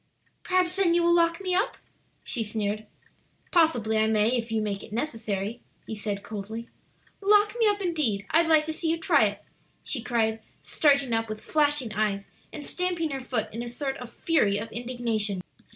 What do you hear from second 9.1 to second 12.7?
it!" she cried, starting up with flashing eyes, and